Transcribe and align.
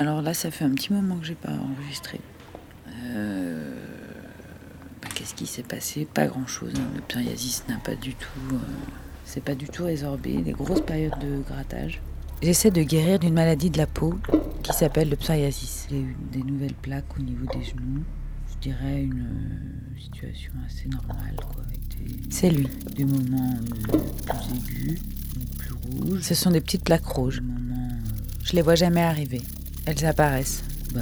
Alors 0.00 0.22
là, 0.22 0.32
ça 0.32 0.50
fait 0.50 0.64
un 0.64 0.70
petit 0.70 0.92
moment 0.94 1.16
que 1.18 1.26
j'ai 1.26 1.34
pas 1.34 1.52
enregistré. 1.52 2.20
Euh, 3.04 3.74
bah, 5.02 5.08
Qu'est-ce 5.14 5.34
qui 5.34 5.46
s'est 5.46 5.62
passé? 5.62 6.06
Pas 6.12 6.26
grand-chose. 6.26 6.72
hein. 6.76 6.88
Le 6.94 7.02
psoriasis 7.02 7.64
n'a 7.68 7.76
pas 7.76 7.94
du 7.94 8.14
tout, 8.14 8.28
euh, 8.54 8.56
c'est 9.26 9.44
pas 9.44 9.54
du 9.54 9.66
tout 9.66 9.84
résorbé. 9.84 10.38
Des 10.38 10.52
grosses 10.52 10.80
périodes 10.80 11.18
de 11.20 11.42
grattage. 11.46 12.00
J'essaie 12.42 12.70
de 12.70 12.82
guérir 12.82 13.18
d'une 13.18 13.34
maladie 13.34 13.68
de 13.68 13.76
la 13.76 13.86
peau 13.86 14.14
qui 14.62 14.72
s'appelle 14.72 15.10
le 15.10 15.16
psoriasis. 15.16 15.86
J'ai 15.90 16.00
eu 16.00 16.16
des 16.32 16.42
nouvelles 16.42 16.72
plaques 16.74 17.18
au 17.18 17.22
niveau 17.22 17.44
des 17.52 17.62
genoux. 17.62 18.02
Je 18.54 18.68
dirais 18.70 19.02
une 19.02 19.26
euh, 19.26 20.00
situation 20.00 20.52
assez 20.66 20.88
normale. 20.88 21.36
quoi, 21.52 21.62
avec 21.68 21.80
des- 21.88 22.22
C'est 22.34 22.48
lui. 22.48 22.68
Des 22.96 23.04
moments 23.04 23.54
euh, 23.92 23.98
plus 24.24 24.56
aigus, 24.56 25.00
plus 25.58 25.72
rouges. 25.74 26.20
Ce 26.22 26.34
sont 26.34 26.50
des 26.50 26.62
petites 26.62 26.84
plaques 26.84 27.04
rouges. 27.04 27.40
Des 27.42 27.46
moments, 27.46 27.88
je 28.42 28.52
les 28.56 28.62
vois 28.62 28.74
jamais 28.76 29.02
arriver. 29.02 29.42
Elles 29.90 30.06
apparaissent. 30.06 30.62
Bah, 30.94 31.00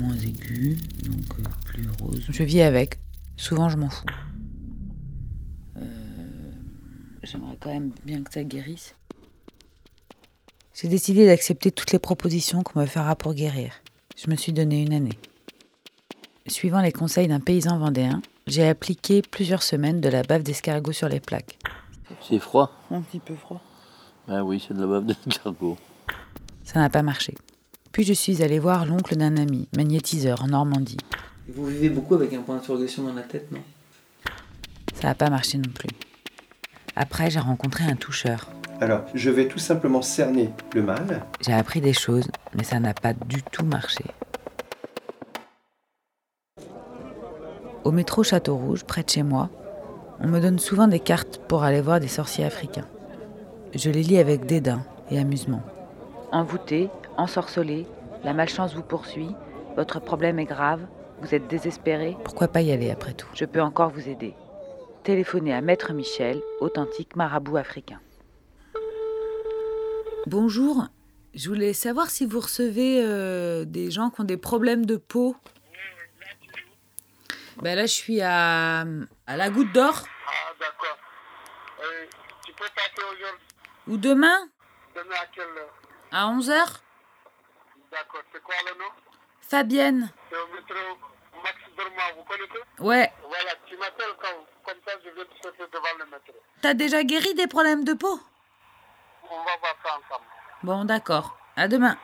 moins 0.00 0.16
aiguës, 0.16 0.76
donc 1.04 1.38
euh, 1.38 1.42
plus 1.66 1.88
roses. 2.02 2.24
Je 2.28 2.42
vis 2.42 2.62
avec. 2.62 2.98
Souvent, 3.36 3.68
je 3.68 3.76
m'en 3.76 3.88
fous. 3.88 4.06
Euh, 5.76 5.82
J'aimerais 7.22 7.56
quand 7.60 7.72
même 7.72 7.92
bien 8.04 8.24
que 8.24 8.32
ça 8.32 8.42
guérisse. 8.42 8.96
J'ai 10.74 10.88
décidé 10.88 11.26
d'accepter 11.26 11.70
toutes 11.70 11.92
les 11.92 12.00
propositions 12.00 12.64
qu'on 12.64 12.80
me 12.80 12.86
fera 12.86 13.14
pour 13.14 13.34
guérir. 13.34 13.72
Je 14.16 14.28
me 14.28 14.34
suis 14.34 14.52
donné 14.52 14.82
une 14.82 14.92
année. 14.94 15.18
Suivant 16.48 16.80
les 16.80 16.92
conseils 16.92 17.28
d'un 17.28 17.38
paysan 17.40 17.78
vendéen, 17.78 18.20
j'ai 18.48 18.66
appliqué 18.66 19.22
plusieurs 19.22 19.62
semaines 19.62 20.00
de 20.00 20.08
la 20.08 20.24
bave 20.24 20.42
d'escargot 20.42 20.90
sur 20.92 21.08
les 21.08 21.20
plaques. 21.20 21.56
C'est 22.28 22.40
froid 22.40 22.72
Un 22.90 23.02
petit 23.02 23.20
peu 23.20 23.36
froid. 23.36 23.62
Ah 24.26 24.44
oui, 24.44 24.60
c'est 24.66 24.74
de 24.74 24.80
la 24.80 24.88
bave 24.88 25.06
d'escargot. 25.06 25.78
Ça 26.64 26.80
n'a 26.80 26.90
pas 26.90 27.02
marché. 27.02 27.36
Puis 27.92 28.04
je 28.04 28.12
suis 28.12 28.42
allée 28.42 28.58
voir 28.58 28.86
l'oncle 28.86 29.16
d'un 29.16 29.36
ami, 29.36 29.68
magnétiseur 29.76 30.42
en 30.42 30.48
Normandie. 30.48 30.98
Vous 31.48 31.66
vivez 31.66 31.88
beaucoup 31.88 32.14
avec 32.14 32.32
un 32.34 32.42
point 32.42 32.56
d'interrogation 32.56 33.02
dans 33.04 33.14
la 33.14 33.22
tête, 33.22 33.50
non? 33.50 33.60
Ça 35.00 35.08
n'a 35.08 35.14
pas 35.14 35.30
marché 35.30 35.58
non 35.58 35.70
plus. 35.74 35.88
Après, 36.96 37.30
j'ai 37.30 37.38
rencontré 37.38 37.84
un 37.84 37.96
toucheur. 37.96 38.48
Alors, 38.80 39.02
je 39.14 39.30
vais 39.30 39.48
tout 39.48 39.58
simplement 39.58 40.02
cerner 40.02 40.50
le 40.74 40.82
mal. 40.82 41.24
J'ai 41.40 41.52
appris 41.52 41.80
des 41.80 41.92
choses, 41.92 42.28
mais 42.54 42.64
ça 42.64 42.78
n'a 42.80 42.94
pas 42.94 43.12
du 43.12 43.42
tout 43.42 43.64
marché. 43.64 44.04
Au 47.84 47.90
métro 47.90 48.22
Château 48.22 48.56
Rouge, 48.56 48.84
près 48.84 49.02
de 49.02 49.10
chez 49.10 49.22
moi, 49.22 49.48
on 50.20 50.26
me 50.26 50.40
donne 50.40 50.58
souvent 50.58 50.88
des 50.88 51.00
cartes 51.00 51.40
pour 51.48 51.62
aller 51.62 51.80
voir 51.80 52.00
des 52.00 52.08
sorciers 52.08 52.44
africains. 52.44 52.86
Je 53.74 53.90
les 53.90 54.02
lis 54.02 54.18
avec 54.18 54.46
dédain 54.46 54.82
et 55.10 55.18
amusement. 55.18 55.62
Envoûté, 56.32 56.90
ensorcelé, 57.18 57.86
la 58.24 58.32
malchance 58.32 58.74
vous 58.74 58.82
poursuit, 58.82 59.34
votre 59.76 60.00
problème 60.00 60.38
est 60.38 60.44
grave, 60.46 60.86
vous 61.20 61.34
êtes 61.34 61.46
désespéré. 61.48 62.16
Pourquoi 62.24 62.48
pas 62.48 62.62
y 62.62 62.72
aller 62.72 62.90
après 62.90 63.12
tout? 63.12 63.28
Je 63.34 63.44
peux 63.44 63.60
encore 63.60 63.90
vous 63.90 64.08
aider. 64.08 64.34
Téléphonez 65.02 65.52
à 65.52 65.60
Maître 65.60 65.92
Michel, 65.92 66.40
authentique 66.60 67.16
marabout 67.16 67.56
africain. 67.56 68.00
Bonjour, 70.26 70.86
je 71.34 71.48
voulais 71.48 71.72
savoir 71.72 72.10
si 72.10 72.26
vous 72.26 72.40
recevez 72.40 73.02
euh, 73.02 73.64
des 73.64 73.90
gens 73.90 74.10
qui 74.10 74.20
ont 74.20 74.24
des 74.24 74.36
problèmes 74.36 74.84
de 74.86 74.96
peau. 74.96 75.36
Ben 77.62 77.74
là, 77.74 77.86
je 77.86 77.92
suis 77.92 78.20
à, 78.20 78.84
à 79.26 79.36
la 79.36 79.50
goutte 79.50 79.72
d'or. 79.72 80.04
Ah, 80.04 80.30
d'accord. 80.60 80.98
Euh, 81.80 82.04
tu 82.46 82.52
peux 82.52 82.64
passer 82.76 83.02
aujourd'hui, 83.02 83.44
Ou 83.88 83.96
demain, 83.96 84.48
demain 84.94 85.16
à 85.20 85.26
quelle 85.34 85.44
heure? 85.44 85.74
À 86.12 86.32
11h. 86.32 86.80
D'accord. 87.90 88.22
C'est 88.32 88.42
quoi 88.42 88.54
le 88.66 88.78
nom? 88.78 88.90
Fabienne. 89.40 90.10
C'est 90.30 90.36
au 90.36 90.46
métro 90.54 90.74
Max 91.42 91.56
Dorma, 91.76 92.02
vous 92.16 92.24
connaissez? 92.24 92.64
Ouais. 92.80 93.12
Voilà, 93.22 93.50
tu 93.66 93.76
m'appelles 93.76 94.14
quand, 94.20 94.44
comme 94.64 94.80
ça 94.86 94.92
je 95.04 95.10
viens 95.10 95.24
te 95.24 95.34
chercher 95.42 95.70
devant 95.72 95.98
le 95.98 96.04
métro. 96.06 96.34
T'as 96.60 96.74
déjà 96.74 97.02
guéri 97.04 97.34
des 97.34 97.46
problèmes 97.46 97.84
de 97.84 97.94
peau? 97.94 98.20
On 99.30 99.36
va 99.36 99.56
voir 99.60 99.76
ça 99.84 99.90
ensemble. 99.90 100.26
Bon, 100.62 100.84
d'accord. 100.84 101.38
À 101.56 101.68
demain. 101.68 101.96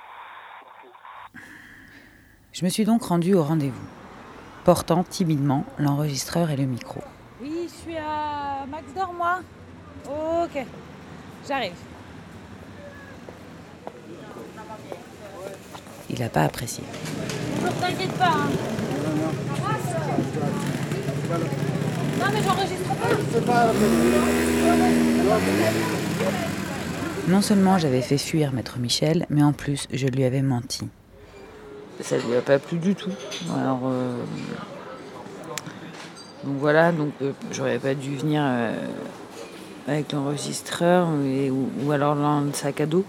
Je 2.53 2.65
me 2.65 2.71
suis 2.71 2.85
donc 2.85 3.03
rendue 3.03 3.35
au 3.35 3.43
rendez-vous, 3.43 3.89
portant 4.65 5.03
timidement 5.03 5.65
l'enregistreur 5.79 6.51
et 6.51 6.57
le 6.57 6.65
micro. 6.65 7.03
Oui, 7.41 7.69
je 7.69 7.75
suis 7.75 7.97
à 7.99 8.65
Max 8.69 8.93
d'Or, 8.95 9.13
moi. 9.13 9.41
Ok, 10.07 10.65
j'arrive. 11.49 11.75
Il 16.11 16.21
n'a 16.21 16.29
pas 16.29 16.43
apprécié. 16.43 16.85
Bonjour, 17.61 17.75
t'inquiète 17.81 18.13
pas. 18.13 18.27
hein. 18.29 18.49
Non, 22.21 22.27
mais 22.33 22.43
j'enregistre 22.43 22.95
pas. 23.47 23.73
Non 27.27 27.41
seulement 27.41 27.79
j'avais 27.79 28.03
fait 28.03 28.19
fuir 28.19 28.53
Maître 28.53 28.79
Michel, 28.79 29.27
mais 29.31 29.43
en 29.43 29.53
plus 29.53 29.87
je 29.93 30.07
lui 30.07 30.25
avais 30.25 30.43
menti. 30.43 30.89
Ça 32.01 32.17
lui 32.19 32.37
a 32.37 32.43
pas 32.43 32.59
plu 32.59 32.79
du 32.79 32.95
tout. 32.95 33.13
Alors, 33.59 33.81
euh, 33.87 34.17
donc 36.45 36.57
voilà, 36.59 36.93
donc 36.93 37.13
euh, 37.23 37.33
j'aurais 37.51 37.79
pas 37.79 37.95
dû 37.95 38.17
venir 38.17 38.43
euh, 38.45 38.75
avec 39.89 40.13
l'enregistreur 40.13 41.09
ou 41.83 41.91
alors 41.93 42.17
dans 42.17 42.41
le 42.41 42.53
sac 42.53 42.81
à 42.81 42.87
dos 42.87 43.05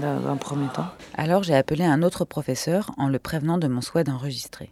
dans 0.00 0.26
un 0.28 0.36
premier 0.36 0.68
temps. 0.68 0.86
Alors 1.14 1.42
j'ai 1.42 1.54
appelé 1.54 1.84
un 1.84 2.02
autre 2.02 2.24
professeur 2.24 2.90
en 2.96 3.08
le 3.08 3.18
prévenant 3.18 3.58
de 3.58 3.68
mon 3.68 3.80
souhait 3.80 4.04
d'enregistrer. 4.04 4.70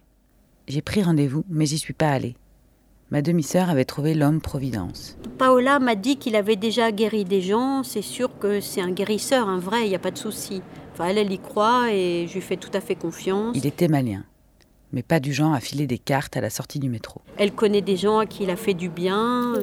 J'ai 0.67 0.81
pris 0.81 1.03
rendez-vous, 1.03 1.43
mais 1.49 1.65
j'y 1.65 1.77
suis 1.77 1.93
pas 1.93 2.09
allée. 2.09 2.35
Ma 3.11 3.21
demi-sœur 3.21 3.69
avait 3.69 3.85
trouvé 3.85 4.15
l'homme 4.15 4.41
Providence. 4.41 5.17
Paola 5.37 5.77
m'a 5.79 5.95
dit 5.95 6.17
qu'il 6.17 6.35
avait 6.35 6.55
déjà 6.55 6.91
guéri 6.91 7.25
des 7.25 7.41
gens. 7.41 7.83
C'est 7.83 8.01
sûr 8.01 8.39
que 8.39 8.59
c'est 8.59 8.81
un 8.81 8.91
guérisseur, 8.91 9.49
un 9.49 9.59
vrai, 9.59 9.85
il 9.85 9.89
n'y 9.89 9.95
a 9.95 9.99
pas 9.99 10.09
de 10.09 10.17
souci. 10.17 10.63
Enfin, 10.93 11.05
elle, 11.05 11.17
elle 11.17 11.31
y 11.31 11.37
croit 11.37 11.91
et 11.91 12.25
je 12.27 12.33
lui 12.33 12.41
fais 12.41 12.57
tout 12.57 12.71
à 12.73 12.81
fait 12.81 12.95
confiance. 12.95 13.55
Il 13.55 13.67
était 13.67 13.87
malien, 13.87 14.23
mais 14.93 15.03
pas 15.03 15.19
du 15.19 15.33
genre 15.33 15.53
à 15.53 15.59
filer 15.59 15.85
des 15.85 15.99
cartes 15.99 16.37
à 16.37 16.41
la 16.41 16.49
sortie 16.49 16.79
du 16.79 16.89
métro. 16.89 17.21
Elle 17.37 17.51
connaît 17.51 17.81
des 17.81 17.97
gens 17.97 18.19
à 18.19 18.25
qui 18.25 18.43
il 18.43 18.49
a 18.49 18.55
fait 18.55 18.73
du 18.73 18.89
bien. 18.89 19.53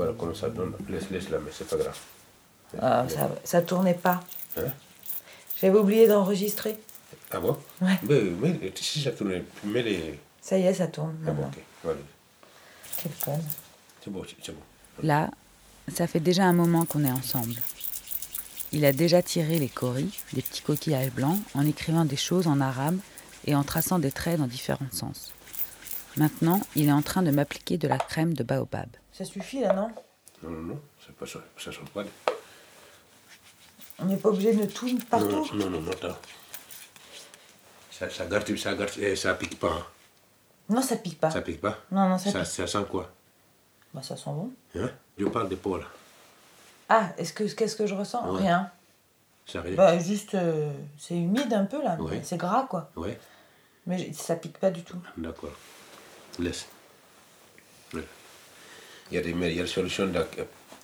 Voir 0.00 0.16
comment 0.16 0.34
ça 0.34 0.48
donne. 0.48 0.72
Laisse, 0.88 1.10
laisse 1.10 1.28
là, 1.28 1.36
mais 1.44 1.50
c'est 1.52 1.68
pas 1.68 1.76
grave. 1.76 1.98
Ah, 2.80 3.04
ça, 3.06 3.30
ça 3.44 3.60
tournait 3.60 3.92
pas. 3.92 4.20
Hein 4.56 4.72
J'avais 5.60 5.78
oublié 5.78 6.08
d'enregistrer. 6.08 6.78
Ah 7.30 7.38
bon 7.38 7.58
Ouais. 7.82 7.98
Mais, 8.04 8.22
mais 8.40 8.72
si 8.74 9.02
ça 9.02 9.10
tourne, 9.10 9.42
mets 9.62 9.82
les. 9.82 10.18
Ça 10.40 10.56
y 10.56 10.62
est, 10.62 10.72
ça 10.72 10.86
tourne. 10.86 11.14
Ah 11.26 11.32
bon, 11.32 11.42
ok. 11.42 11.58
Voilà. 11.84 11.98
Quelle 12.96 13.12
conne. 13.22 13.44
C'est 14.02 14.10
bon, 14.10 14.22
c'est 14.26 14.36
c'est 14.42 14.52
bon. 14.52 14.62
Là, 15.02 15.30
ça 15.92 16.06
fait 16.06 16.20
déjà 16.20 16.44
un 16.44 16.54
moment 16.54 16.86
qu'on 16.86 17.04
est 17.04 17.12
ensemble. 17.12 17.56
Il 18.72 18.86
a 18.86 18.92
déjà 18.92 19.22
tiré 19.22 19.58
les 19.58 19.68
coris, 19.68 20.18
les 20.32 20.40
petits 20.40 20.62
coquillages 20.62 21.12
blancs, 21.12 21.38
en 21.54 21.66
écrivant 21.66 22.06
des 22.06 22.16
choses 22.16 22.46
en 22.46 22.62
arabe 22.62 22.98
et 23.44 23.54
en 23.54 23.64
traçant 23.64 23.98
des 23.98 24.12
traits 24.12 24.38
dans 24.38 24.46
différents 24.46 24.90
sens. 24.92 25.34
Maintenant, 26.16 26.62
il 26.74 26.88
est 26.88 26.92
en 26.92 27.02
train 27.02 27.22
de 27.22 27.30
m'appliquer 27.30 27.76
de 27.76 27.86
la 27.86 27.98
crème 27.98 28.32
de 28.32 28.44
baobab. 28.44 28.88
Ça 29.20 29.26
suffit 29.26 29.60
là, 29.60 29.74
non? 29.74 29.92
Non, 30.42 30.48
non, 30.50 30.62
non, 30.62 30.80
c'est 31.04 31.14
pas 31.14 31.26
ça. 31.26 31.40
Ça 31.58 31.70
sort 31.70 31.84
pas. 31.90 32.04
On 33.98 34.06
n'est 34.06 34.16
pas 34.16 34.30
obligé 34.30 34.54
de 34.54 34.64
tout 34.64 34.88
Non, 34.88 35.44
non, 35.52 35.68
non, 35.68 35.80
non, 35.82 35.90
attends. 35.92 36.16
Ça, 37.90 38.08
ça 38.08 38.24
garde, 38.24 38.56
ça 38.56 38.74
garde, 38.74 38.90
eh, 38.98 39.14
ça 39.14 39.34
pique 39.34 39.58
pas. 39.60 39.72
hein. 39.72 39.84
Non, 40.70 40.80
ça 40.80 40.96
pique 40.96 41.20
pas. 41.20 41.30
Ça 41.30 41.42
pique 41.42 41.60
pas? 41.60 41.76
Non, 41.90 42.08
non, 42.08 42.16
ça 42.16 42.30
Ça, 42.32 42.38
pique. 42.38 42.48
ça 42.48 42.66
sent 42.66 42.84
quoi? 42.90 43.10
Bah, 43.92 44.02
ça 44.02 44.16
sent 44.16 44.30
bon. 44.30 44.50
hein? 44.76 44.88
Je 45.18 45.26
parle 45.26 45.50
de 45.50 45.56
peau 45.56 45.76
là. 45.76 45.84
Ah, 46.88 47.10
est-ce 47.18 47.34
que 47.34 47.44
qu'est-ce 47.44 47.76
que 47.76 47.86
je 47.86 47.94
ressens? 47.94 48.26
Ouais. 48.32 48.40
Rien. 48.40 48.72
Ça 49.44 49.60
rien 49.60 49.74
Bah, 49.76 49.98
juste, 49.98 50.34
euh, 50.34 50.72
c'est 50.98 51.14
humide 51.18 51.52
un 51.52 51.66
peu 51.66 51.82
là. 51.82 51.96
Ouais. 51.96 52.22
C'est 52.24 52.38
gras 52.38 52.66
quoi. 52.70 52.90
Ouais, 52.96 53.20
Mais 53.86 53.98
j- 53.98 54.14
ça 54.14 54.34
pique 54.36 54.56
pas 54.58 54.70
du 54.70 54.82
tout. 54.82 54.96
d'accord. 55.18 55.52
Laisse. 56.38 56.64
Il 59.10 59.16
y 59.16 59.18
a 59.18 59.22
des, 59.22 59.30
il 59.30 59.56
y 59.56 59.60
a 59.60 59.66
solutions, 59.66 60.06
de, 60.06 60.24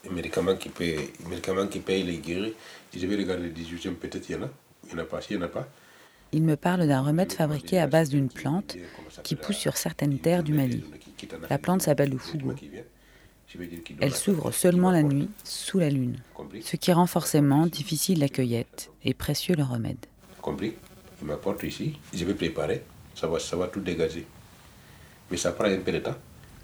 des 0.03 0.09
médicaments 0.09 0.55
qui 0.55 0.69
des 0.69 1.11
médicaments 1.29 1.67
qui 1.67 1.79
payent 1.79 2.03
les 2.03 2.17
guérir. 2.17 2.53
Si 2.91 2.99
je 2.99 3.07
vais 3.07 3.15
regarder 3.15 3.43
le 3.43 3.49
18e, 3.49 3.95
peut-être 3.95 4.29
il 4.29 4.33
y 4.33 4.35
en 4.35 4.43
a. 4.43 4.49
Il 4.85 4.95
n'y 4.95 5.01
en 5.01 5.03
a 5.03 5.05
pas. 5.05 5.21
S'il 5.21 5.37
n'y 5.37 5.43
en 5.43 5.45
a 5.45 5.49
pas. 5.49 5.67
Il 6.33 6.43
me 6.43 6.55
parle 6.55 6.87
d'un 6.87 7.01
remède 7.01 7.31
fabriqué 7.31 7.79
à 7.79 7.87
base 7.87 8.09
d'une 8.09 8.29
plante 8.29 8.75
qui 9.23 9.35
pousse 9.35 9.57
sur 9.57 9.77
certaines 9.77 10.19
terres 10.19 10.43
du 10.43 10.53
Mali. 10.53 10.83
La 11.49 11.57
plante 11.57 11.83
s'appelle 11.83 12.09
le 12.09 12.17
fougo. 12.17 12.53
Elle 14.01 14.13
s'ouvre 14.13 14.51
seulement 14.51 14.91
la 14.91 15.03
nuit, 15.03 15.29
sous 15.45 15.79
la 15.79 15.89
lune, 15.89 16.17
ce 16.61 16.75
qui 16.75 16.91
rend 16.91 17.07
forcément 17.07 17.65
difficile 17.65 18.19
la 18.19 18.27
cueillette 18.27 18.91
et 19.05 19.13
précieux 19.13 19.55
le 19.55 19.63
remède. 19.63 20.05
Compris 20.41 20.73
Il 21.21 21.27
m'apporte 21.27 21.63
ici, 21.63 21.97
je 22.13 22.25
vais 22.25 22.33
préparer, 22.33 22.83
ça 23.15 23.27
va, 23.27 23.39
ça 23.39 23.55
va 23.55 23.67
tout 23.67 23.79
dégager. 23.79 24.27
Mais 25.31 25.37
ça 25.37 25.53
prend 25.53 25.65
un 25.65 25.77
peu 25.79 25.93
de 25.93 25.99
temps. 25.99 26.15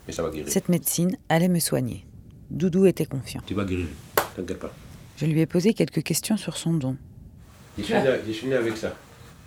Mais 0.08 0.14
ça 0.14 0.24
va 0.24 0.30
guérir. 0.30 0.52
Cette 0.52 0.70
médecine 0.70 1.18
allait 1.30 1.48
me 1.50 1.60
soigner. 1.60 2.06
Doudou 2.50 2.86
était 2.86 3.06
confiant. 3.06 3.42
Tu 3.46 3.54
vas 3.54 3.64
guérir, 3.66 3.88
t'inquiète 4.36 4.60
pas. 4.60 4.72
Je 5.18 5.26
lui 5.26 5.40
ai 5.40 5.46
posé 5.46 5.74
quelques 5.74 6.04
questions 6.04 6.38
sur 6.38 6.58
son 6.58 6.74
don. 6.74 6.98
Je 7.78 7.84
suis, 7.84 7.94
né, 7.94 8.20
je 8.28 8.32
suis 8.32 8.48
né 8.48 8.56
avec 8.56 8.78
ça. 8.78 8.96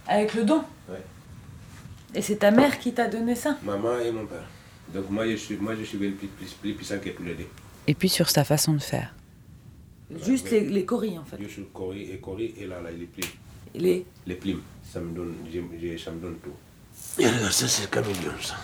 Avec 0.07 0.35
le 0.35 0.45
don 0.45 0.63
Ouais. 0.89 1.03
Et 2.15 2.23
c'est 2.23 2.37
ta 2.37 2.51
mère 2.51 2.79
qui 2.79 2.93
t'a 2.93 3.09
donné 3.09 3.35
ça 3.35 3.59
Maman 3.63 3.99
et 4.01 4.11
mon 4.11 4.27
père. 4.27 4.45
Donc 4.95 5.11
moi, 5.11 5.29
je 5.29 5.37
suis, 5.37 5.57
moi, 5.57 5.75
je 5.75 5.83
suis 5.85 5.99
plus, 5.99 6.13
plus, 6.13 6.53
plus 6.55 6.75
puissant 6.75 6.99
que 6.99 7.11
tous 7.11 7.25
les 7.25 7.35
deux. 7.35 7.47
Et 7.87 7.95
puis 7.95 8.09
sur 8.09 8.31
sa 8.31 8.45
façon 8.45 8.73
de 8.73 8.79
faire. 8.81 9.15
Juste 10.25 10.51
les, 10.53 10.61
les 10.61 10.85
coris 10.85 11.19
en 11.19 11.25
fait. 11.25 11.37
Je 11.41 11.49
suis 11.49 11.65
Cori 11.75 12.11
et 12.13 12.19
Cori 12.19 12.55
et 12.59 12.67
là, 12.67 12.81
là, 12.81 12.91
les 12.93 13.07
plumes. 13.07 13.31
Les... 13.75 14.07
Les 14.27 14.35
plumes, 14.37 14.63
ça 14.91 15.01
me 15.01 15.13
donne, 15.15 15.35
je- 15.53 15.61
je- 15.89 15.99
ça 15.99 16.13
me 16.13 16.21
donne 16.21 16.37
tout. 16.43 16.53
Et 17.21 17.27
regarde, 17.27 17.51
ça 17.53 17.67
c'est 17.69 17.83
le 17.83 17.89
caméléon, 17.89 18.33
ça. 18.41 18.55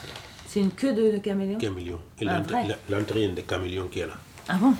C'est 0.53 0.61
une 0.61 0.73
queue 0.73 0.93
de, 0.93 1.13
de 1.13 1.17
caméléon 1.19 1.57
Caméléon. 1.59 1.99
Et 2.21 2.27
Ah, 2.29 2.43
l'entraîne 2.91 3.35
de 3.35 3.41
caméléon 3.41 3.89
qui 3.89 4.01
est 4.01 4.07
là. 4.07 4.19
Ah 4.49 4.57
bon 4.57 4.75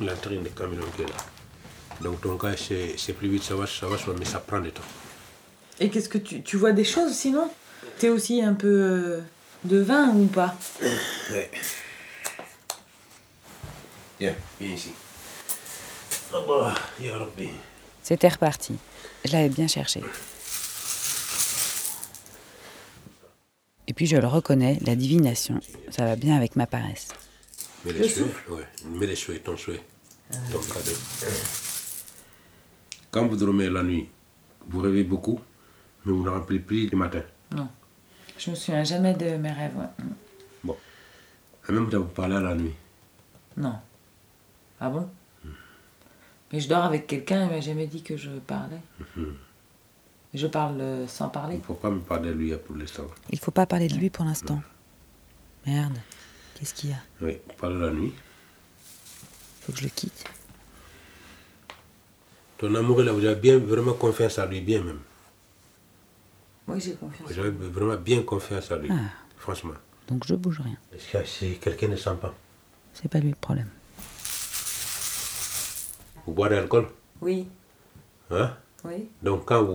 L'entraîne 0.00 0.42
de 0.44 0.48
caméléon 0.48 0.86
qui 0.96 1.02
est 1.02 1.06
là. 1.06 1.16
Donc 2.00 2.22
ton 2.22 2.38
cas, 2.38 2.56
c'est 2.56 2.94
c'est 2.96 3.12
plus 3.12 3.28
vite, 3.28 3.42
ça 3.42 3.54
va, 3.54 3.66
ça 3.66 3.86
va, 3.86 3.96
mais 4.18 4.24
ça 4.24 4.38
prend 4.38 4.60
du 4.60 4.70
temps. 4.72 4.80
Et 5.78 5.90
qu'est-ce 5.90 6.08
que 6.08 6.16
tu, 6.16 6.42
tu 6.42 6.56
vois 6.56 6.72
des 6.72 6.84
choses 6.84 7.12
sinon? 7.12 7.50
T'es 7.98 8.08
aussi 8.08 8.40
un 8.40 8.54
peu 8.54 8.66
euh, 8.66 9.20
de 9.64 9.78
vin 9.82 10.08
ou 10.14 10.24
pas? 10.26 10.54
Ouais. 11.30 11.50
Viens, 14.18 14.34
viens 14.58 14.74
ici. 14.74 14.92
Allah, 16.32 16.74
ya 16.98 17.18
Rabbi. 17.18 17.50
C'était 18.02 18.28
reparti. 18.28 18.76
Je 19.26 19.32
l'avais 19.32 19.50
bien 19.50 19.68
cherché. 19.68 20.02
Puis 23.98 24.06
je 24.06 24.16
le 24.16 24.28
reconnais, 24.28 24.78
la 24.86 24.94
divination, 24.94 25.58
ça 25.90 26.04
va 26.04 26.14
bien 26.14 26.36
avec 26.36 26.54
ma 26.54 26.68
paresse. 26.68 27.08
Mets 27.84 27.92
les 27.94 28.08
souhaits, 28.08 28.48
ouais. 28.48 28.62
Mets 28.92 29.08
les 29.08 29.16
souhaits, 29.16 29.42
ton 29.42 29.56
souhait. 29.56 29.82
Ton 30.52 30.60
cadeau. 30.60 30.92
Quand 33.10 33.26
vous 33.26 33.34
dormez 33.34 33.68
la 33.68 33.82
nuit, 33.82 34.08
vous 34.68 34.80
rêvez 34.82 35.02
beaucoup, 35.02 35.40
mais 36.04 36.12
vous 36.12 36.22
ne 36.22 36.28
rappelez 36.28 36.60
plus 36.60 36.86
du 36.86 36.94
matin. 36.94 37.22
Non. 37.56 37.66
Je 38.38 38.52
me 38.52 38.54
souviens 38.54 38.84
jamais 38.84 39.14
de 39.14 39.30
mes 39.36 39.50
rêves. 39.50 39.76
ouais. 39.76 40.04
Bon. 40.62 40.76
Et 41.68 41.72
même 41.72 41.90
temps, 41.90 41.98
vous 41.98 42.04
parlez 42.14 42.36
à 42.36 42.40
la 42.40 42.54
nuit. 42.54 42.74
Non. 43.56 43.80
Ah 44.78 44.90
bon? 44.90 45.08
Mais 46.52 46.60
je 46.60 46.68
dors 46.68 46.84
avec 46.84 47.08
quelqu'un, 47.08 47.46
il 47.46 47.50
m'a 47.50 47.60
jamais 47.60 47.88
dit 47.88 48.04
que 48.04 48.16
je 48.16 48.30
parlais. 48.46 48.80
Je 50.38 50.46
parle 50.46 50.80
euh, 50.80 51.06
sans 51.08 51.26
Il 51.26 51.32
parler. 51.32 51.56
ne 51.56 51.62
faut 51.62 51.74
pas 51.74 51.90
me 51.90 51.98
parler 51.98 52.28
de 52.30 52.34
lui 52.34 52.54
pour 52.56 52.76
l'instant. 52.76 53.06
Il 53.30 53.40
faut 53.40 53.50
pas 53.50 53.66
parler 53.66 53.88
de 53.88 53.94
lui 53.96 54.08
pour 54.08 54.24
l'instant. 54.24 54.62
Merde. 55.66 55.98
Qu'est-ce 56.54 56.74
qu'il 56.74 56.90
y 56.90 56.92
a? 56.92 56.98
Oui, 57.20 57.38
parle 57.60 57.80
la 57.80 57.90
nuit. 57.90 58.14
Faut 59.62 59.72
que 59.72 59.78
je 59.78 59.84
le 59.84 59.90
quitte. 59.90 60.24
Ton 62.58 62.72
amour, 62.76 63.02
là, 63.02 63.12
vous 63.12 63.24
avez 63.24 63.34
bien, 63.40 63.58
vraiment 63.58 63.94
confiance 63.94 64.38
à 64.38 64.46
lui, 64.46 64.60
bien 64.60 64.80
même. 64.82 65.00
Oui, 66.68 66.80
j'ai 66.80 66.94
confiance. 66.94 67.32
Vous 67.32 67.38
avez 67.40 67.50
vraiment 67.50 67.96
bien 67.96 68.22
confiance 68.22 68.70
à 68.70 68.76
lui. 68.78 68.90
Ah. 68.92 69.10
Franchement. 69.38 69.74
Donc 70.06 70.24
je 70.24 70.36
bouge 70.36 70.60
rien. 70.60 70.76
Est-ce 70.94 71.18
que 71.18 71.24
si 71.26 71.58
quelqu'un 71.58 71.88
ne 71.88 71.96
sent 71.96 72.14
pas 72.20 72.32
C'est 72.94 73.08
pas 73.10 73.18
lui 73.18 73.30
le 73.30 73.36
problème. 73.36 73.68
Vous 76.26 76.32
boivez 76.32 76.54
de 76.54 76.60
l'alcool? 76.60 76.86
Oui. 77.20 77.48
Hein? 78.30 78.54
Oui. 78.84 79.08
Donc 79.22 79.44
quand 79.44 79.62
vous 79.62 79.74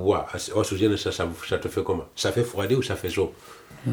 sujet 0.64 0.88
de 0.90 0.96
ça, 0.96 1.12
ça, 1.12 1.28
ça 1.48 1.58
te 1.60 1.68
fait 1.68 1.84
comment? 1.84 2.06
Ça 2.16 2.32
fait 2.32 2.44
froidir 2.44 2.78
ou 2.78 2.82
ça 2.82 2.96
fait 2.96 3.10
chaud? 3.10 3.34
Euh, 3.88 3.92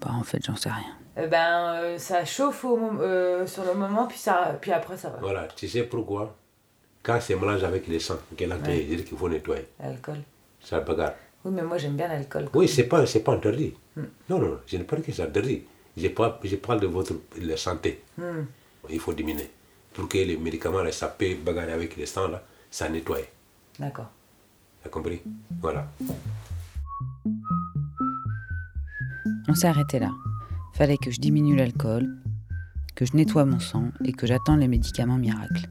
bah 0.00 0.10
en 0.12 0.22
fait, 0.24 0.44
j'en 0.44 0.56
sais 0.56 0.70
rien. 0.70 0.96
ben, 1.28 1.74
euh, 1.74 1.98
ça 1.98 2.24
chauffe 2.24 2.64
au 2.64 2.76
euh, 3.00 3.46
sur 3.46 3.64
le 3.64 3.74
moment, 3.74 4.06
puis, 4.06 4.18
ça, 4.18 4.58
puis 4.60 4.72
après 4.72 4.96
ça 4.96 5.10
va. 5.10 5.18
Voilà, 5.20 5.46
tu 5.54 5.68
sais 5.68 5.82
pourquoi? 5.84 6.34
Quand 7.02 7.18
c'est 7.20 7.34
mélange 7.36 7.62
avec 7.64 7.86
le 7.88 7.98
sang, 7.98 8.18
qu'elle 8.36 8.52
a 8.52 8.56
Ouais. 8.56 8.84
qu'il 9.04 9.16
faut 9.16 9.28
nettoyer. 9.28 9.66
L'alcool. 9.80 10.18
Ça 10.60 10.80
bagarre. 10.80 11.14
Oui, 11.44 11.52
mais 11.54 11.62
moi 11.62 11.78
j'aime 11.78 11.96
bien 11.96 12.08
l'alcool. 12.08 12.48
Oui, 12.54 12.68
c'est 12.68 12.84
pas, 12.84 13.06
c'est 13.06 13.20
pas 13.20 13.32
interdit. 13.32 13.74
Hmm. 13.96 14.02
Non, 14.28 14.38
non, 14.38 14.58
je 14.66 14.76
ne 14.76 14.82
parle 14.82 15.02
que 15.02 15.12
c'est 15.12 15.22
interdit. 15.22 15.62
Je 15.96 16.08
parle, 16.08 16.34
je 16.44 16.56
parle 16.56 16.80
de 16.80 16.86
votre 16.86 17.14
la 17.40 17.56
santé. 17.56 18.02
Hmm. 18.18 18.44
Il 18.90 19.00
faut 19.00 19.12
diminuer. 19.14 19.50
Pour 19.94 20.08
que 20.08 20.18
les 20.18 20.36
médicaments, 20.36 20.82
là, 20.82 20.92
ça 20.92 21.08
peut 21.08 21.34
bagarrer 21.44 21.72
avec 21.72 21.96
le 21.96 22.06
sang, 22.06 22.28
là, 22.28 22.42
ça 22.70 22.88
nettoie. 22.88 23.18
D'accord. 23.78 24.10
Tu 24.82 24.86
as 24.86 24.90
compris? 24.90 25.20
Voilà. 25.60 25.90
On 29.48 29.54
s'est 29.54 29.66
arrêté 29.66 29.98
là. 29.98 30.10
Fallait 30.74 30.96
que 30.96 31.10
je 31.10 31.20
diminue 31.20 31.56
l'alcool, 31.56 32.08
que 32.94 33.04
je 33.04 33.16
nettoie 33.16 33.44
mon 33.44 33.58
sang 33.58 33.90
et 34.04 34.12
que 34.12 34.26
j'attende 34.26 34.60
les 34.60 34.68
médicaments 34.68 35.18
miracles. 35.18 35.68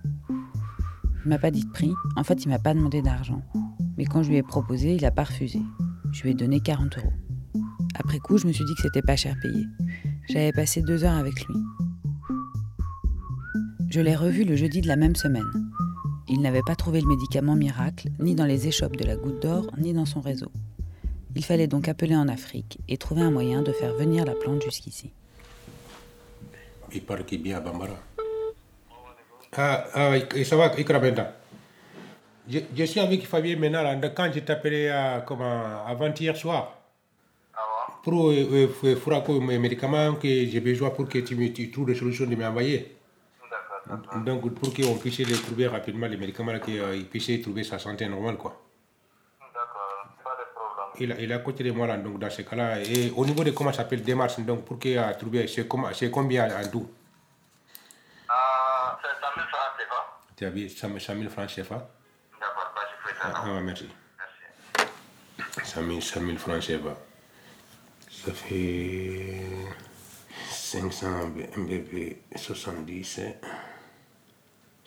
Il 1.25 1.29
m'a 1.29 1.39
pas 1.39 1.51
dit 1.51 1.63
de 1.63 1.71
prix, 1.71 1.93
en 2.15 2.23
fait 2.23 2.43
il 2.43 2.49
m'a 2.49 2.59
pas 2.59 2.73
demandé 2.73 3.01
d'argent. 3.01 3.41
Mais 3.97 4.05
quand 4.05 4.23
je 4.23 4.29
lui 4.29 4.37
ai 4.37 4.43
proposé, 4.43 4.95
il 4.95 5.05
a 5.05 5.11
pas 5.11 5.23
refusé. 5.23 5.59
Je 6.11 6.23
lui 6.23 6.31
ai 6.31 6.33
donné 6.33 6.59
40 6.59 6.97
euros. 6.97 7.13
Après 7.95 8.19
coup, 8.19 8.37
je 8.37 8.47
me 8.47 8.51
suis 8.51 8.65
dit 8.65 8.73
que 8.75 8.81
c'était 8.81 9.01
pas 9.01 9.15
cher 9.15 9.35
payé. 9.41 9.65
J'avais 10.29 10.51
passé 10.51 10.81
deux 10.81 11.03
heures 11.03 11.17
avec 11.17 11.45
lui. 11.45 11.55
Je 13.89 14.01
l'ai 14.01 14.15
revu 14.15 14.43
le 14.43 14.55
jeudi 14.55 14.81
de 14.81 14.87
la 14.87 14.95
même 14.95 15.15
semaine. 15.15 15.68
Il 16.29 16.41
n'avait 16.41 16.61
pas 16.65 16.75
trouvé 16.75 17.01
le 17.01 17.07
médicament 17.07 17.55
miracle, 17.55 18.09
ni 18.19 18.35
dans 18.35 18.45
les 18.45 18.67
échoppes 18.67 18.95
de 18.95 19.03
la 19.05 19.15
goutte 19.15 19.41
d'or, 19.41 19.65
ni 19.77 19.93
dans 19.93 20.05
son 20.05 20.21
réseau. 20.21 20.51
Il 21.35 21.43
fallait 21.43 21.67
donc 21.67 21.87
appeler 21.87 22.15
en 22.15 22.27
Afrique 22.27 22.79
et 22.87 22.97
trouver 22.97 23.21
un 23.21 23.31
moyen 23.31 23.61
de 23.61 23.71
faire 23.71 23.93
venir 23.95 24.25
la 24.25 24.33
plante 24.35 24.61
jusqu'ici. 24.63 25.11
Il 26.93 27.01
parle 27.01 27.23
qu'il 27.25 27.39
est 27.39 27.43
bien 27.43 27.57
à 27.57 27.59
Bambara. 27.61 27.97
Ah, 29.53 29.85
ah, 29.93 30.17
et 30.35 30.43
ça 30.43 30.55
va, 30.55 30.71
Ikra 30.77 30.99
Benta 30.99 31.35
je, 32.47 32.59
je 32.75 32.83
suis 32.83 32.99
avec 32.99 33.25
Fabien 33.27 33.55
maintenant, 33.57 33.95
de- 33.99 34.07
quand 34.07 34.31
je 34.33 34.39
t'appelais 34.39 34.89
euh, 34.89 35.19
avant-hier 35.87 36.35
soir. 36.35 36.75
Pour 38.03 38.29
euh, 38.29 38.69
euh, 38.83 38.95
Furaco, 38.95 39.39
mes 39.39 39.59
médicaments 39.59 40.15
que 40.15 40.27
j'ai 40.27 40.59
besoin 40.59 40.89
pour 40.89 41.07
que 41.07 41.19
tu, 41.19 41.35
me, 41.35 41.51
tu 41.53 41.69
trouves 41.69 41.85
des 41.87 41.95
solutions 41.95 42.25
de 42.25 42.35
m'envoyer. 42.35 42.95
Donc, 44.25 44.53
pour 44.53 44.73
qu'on 44.73 44.95
puisse 44.97 45.19
les 45.19 45.33
trouver 45.41 45.67
rapidement, 45.67 46.07
les 46.07 46.17
médicaments, 46.17 46.59
qu'il 46.59 47.07
puisse 47.09 47.41
trouver 47.41 47.63
sa 47.63 47.79
santé 47.79 48.07
normale. 48.07 48.37
Quoi. 48.37 48.55
Il, 50.99 51.11
a- 51.11 51.19
il 51.19 51.31
est 51.31 51.33
à 51.33 51.39
côté 51.39 51.63
de 51.63 51.71
moi, 51.71 51.87
là, 51.87 51.97
donc 51.97 52.19
dans 52.19 52.29
ce 52.29 52.41
cas-là. 52.43 52.81
Et 52.81 53.11
au 53.15 53.25
niveau 53.25 53.43
de 53.43 53.51
comment 53.51 53.71
ça 53.71 53.77
s'appelle 53.77 54.03
démarche, 54.03 54.39
donc 54.39 54.65
pour 54.65 54.77
qu'il 54.79 54.97
a 54.97 55.13
trouvé, 55.13 55.47
c'est 55.47 55.67
combien 55.67 56.45
en 56.63 56.67
tout? 56.69 56.89
Ah, 58.27 58.99
c'est 59.01 59.07
100 59.07 59.33
000 59.35 59.47
francs, 59.47 59.87
pas 59.89 60.19
Tu 60.35 60.45
as 60.45 60.49
vu 60.49 60.69
100 60.69 60.99
100 60.99 61.15
000 61.15 61.29
francs 61.29 61.47
CFA 61.47 61.89
D'accord, 62.39 62.73
bah, 62.75 62.81
je 62.91 63.09
fais 63.09 63.15
ça. 63.19 63.31
Ah, 63.33 63.43
ah, 63.45 63.61
merci. 63.61 63.89
100 65.63 65.83
000, 65.87 66.01
100 66.01 66.19
000 66.21 66.37
francs 66.37 66.59
CFA. 66.59 66.95
Ça 68.09 68.33
fait 68.33 69.41
500 70.49 71.07
MBP 71.57 72.17
70, 72.35 73.19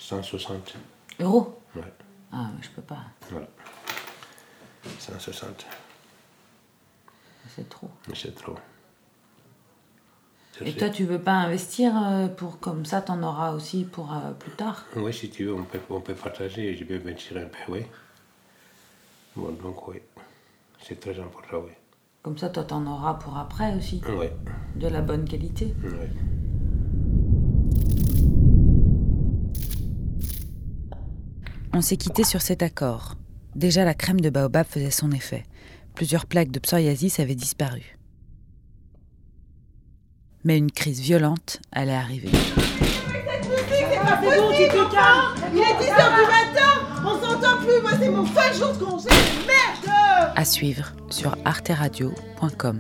160. 0.03 0.75
Euros 1.21 1.59
Ouais, 1.77 1.83
Ah, 2.33 2.49
mais 2.57 2.63
je 2.63 2.71
peux 2.71 2.83
pas. 2.83 3.05
voilà. 3.31 3.47
160, 4.99 5.65
C'est 7.49 7.69
trop. 7.69 7.89
c'est 8.15 8.35
trop. 8.35 8.57
Et 10.65 10.73
toi, 10.77 10.91
tu 10.91 11.05
veux 11.05 11.21
pas 11.21 11.33
investir 11.35 11.93
euh, 11.97 12.27
pour 12.29 12.59
comme 12.61 12.85
ça, 12.85 13.01
t'en 13.01 13.23
auras 13.23 13.53
aussi 13.53 13.85
pour 13.85 14.13
euh, 14.13 14.33
plus 14.33 14.51
tard? 14.53 14.85
Oui, 14.97 15.13
si 15.15 15.31
tu 15.31 15.45
veux, 15.47 15.55
on 15.55 15.63
peut, 15.65 15.81
on 15.89 16.01
peut 16.01 16.15
partager. 16.15 16.77
Je 16.77 16.85
vais 16.85 16.97
investir 16.97 17.37
un 17.39 17.47
peu, 17.47 17.73
oui. 17.73 17.87
Bon, 19.37 19.51
donc, 19.53 19.89
oui. 19.89 20.01
C'est 20.83 20.99
très 21.01 21.19
important, 21.19 21.61
oui. 21.65 21.73
Comme 22.23 22.37
ça, 22.37 22.49
toi, 22.51 22.65
t'en 22.65 22.85
auras 22.87 23.15
pour 23.15 23.37
après 23.39 23.75
aussi. 23.77 24.03
Oui, 24.09 24.27
De 24.77 24.89
la 24.89 25.01
bonne 25.01 25.27
qualité. 25.29 25.75
oui. 25.83 25.91
On 31.75 31.81
s'est 31.81 31.97
quitté 31.97 32.23
sur 32.25 32.43
cet 32.43 32.63
accord. 32.63 33.15
Déjà, 33.55 33.85
la 33.85 33.95
crème 33.95 34.21
de 34.21 34.29
baobab 34.31 34.67
faisait 34.67 34.91
son 34.91 35.11
effet. 35.11 35.45
Plusieurs 35.95 36.27
plaques 36.27 36.51
de 36.51 36.59
psoriasis 36.59 37.19
avaient 37.19 37.35
disparu. 37.35 37.97
Mais 40.45 40.59
une 40.59 40.71
crise 40.71 41.01
violente 41.01 41.61
allait 41.71 41.95
arriver. 41.95 42.29
C'est 42.33 42.55
bon, 44.39 44.51
tu 44.51 44.69
te 44.69 44.93
calmes 44.93 45.35
Il 45.53 45.61
est 45.61 45.63
10h 45.63 46.15
du 46.15 46.27
matin 46.27 46.73
On 47.05 47.21
s'entend 47.21 47.57
plus 47.59 47.81
Moi, 47.81 47.93
c'est 47.99 48.11
mon 48.11 48.27
seul 48.27 48.55
jour 48.55 48.73
de 48.73 48.79
congé 48.85 49.09
Merde 49.47 49.89
À 50.37 50.45
suivre 50.45 50.93
sur 51.11 51.37
arteradio.com. 51.45 52.79